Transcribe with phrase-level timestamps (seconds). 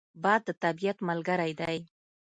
[0.23, 1.77] باد د طبیعت ملګری دی